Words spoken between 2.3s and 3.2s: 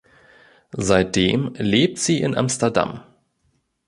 Amsterdam.